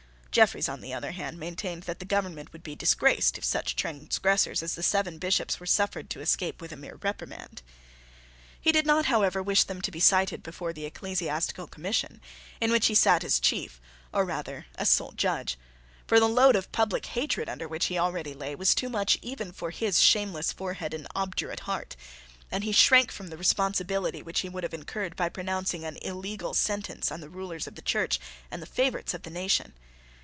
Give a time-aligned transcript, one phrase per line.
[0.33, 4.63] Jeffreys, on the other hand, maintained that the government would be disgraced if such transgressors
[4.63, 7.61] as the seven Bishops were suffered to escape with a mere reprimand.
[8.61, 12.21] He did not, however, wish them to be cited before the Ecclesiastical Commission,
[12.61, 13.81] in which he sate as chief
[14.13, 15.57] or rather as sole judge.
[16.07, 19.51] For the load of public hatred under which he already lay was too much even
[19.51, 21.97] for his shameless forehead and obdurate heart;
[22.49, 26.53] and he shrank from the responsibility which he would have incurred by pronouncing an illegal
[26.53, 28.17] sentence on the rulers of the Church
[28.49, 29.73] and the favourites of the nation.